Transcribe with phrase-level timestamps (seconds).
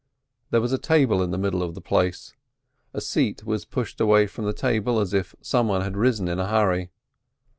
[0.49, 2.33] There was a table in the middle of the place.
[2.91, 6.39] A seat was pushed away from the table as if some one had risen in
[6.39, 6.89] a hurry.